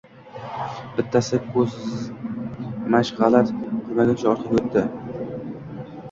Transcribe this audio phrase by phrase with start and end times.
[0.99, 4.83] Bittasi ko‘zshamg‘alat qilgancha orqaga o‘tdi.